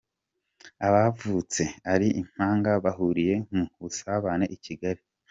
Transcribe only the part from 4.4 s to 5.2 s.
i Kigali